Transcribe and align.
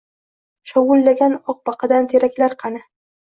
Shovullagan 0.71 1.35
oqbadan 1.53 2.09
teraklar 2.15 2.57
qani?ng 2.65 2.89